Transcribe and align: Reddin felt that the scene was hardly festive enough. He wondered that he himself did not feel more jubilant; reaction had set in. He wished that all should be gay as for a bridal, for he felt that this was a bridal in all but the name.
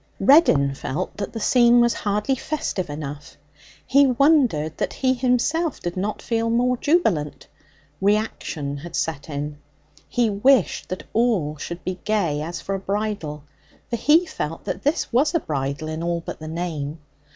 Reddin 0.19 0.73
felt 0.73 1.17
that 1.17 1.31
the 1.31 1.39
scene 1.39 1.79
was 1.79 1.93
hardly 1.93 2.33
festive 2.33 2.89
enough. 2.89 3.37
He 3.85 4.07
wondered 4.07 4.77
that 4.79 4.93
he 4.93 5.13
himself 5.13 5.79
did 5.79 5.95
not 5.95 6.23
feel 6.23 6.49
more 6.49 6.75
jubilant; 6.75 7.45
reaction 8.01 8.77
had 8.77 8.95
set 8.95 9.29
in. 9.29 9.59
He 10.09 10.27
wished 10.27 10.89
that 10.89 11.03
all 11.13 11.55
should 11.57 11.83
be 11.83 11.99
gay 12.03 12.41
as 12.41 12.61
for 12.61 12.73
a 12.73 12.79
bridal, 12.79 13.43
for 13.91 13.95
he 13.95 14.25
felt 14.25 14.63
that 14.63 14.81
this 14.81 15.13
was 15.13 15.35
a 15.35 15.39
bridal 15.39 15.87
in 15.87 16.01
all 16.01 16.23
but 16.25 16.39
the 16.39 16.47
name. 16.47 16.97